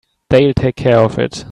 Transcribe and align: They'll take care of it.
They'll 0.31 0.53
take 0.53 0.77
care 0.77 0.97
of 0.99 1.19
it. 1.19 1.39